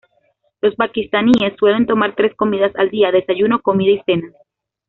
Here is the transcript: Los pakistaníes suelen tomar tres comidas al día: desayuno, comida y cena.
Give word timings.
Los 0.61 0.73
pakistaníes 0.73 1.53
suelen 1.59 1.85
tomar 1.85 2.15
tres 2.15 2.33
comidas 2.33 2.75
al 2.75 2.89
día: 2.89 3.11
desayuno, 3.11 3.61
comida 3.61 3.91
y 3.91 4.01
cena. 4.03 4.31